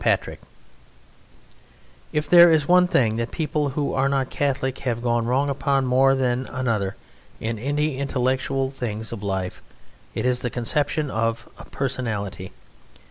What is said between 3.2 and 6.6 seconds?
people who are not Catholic have gone wrong upon more than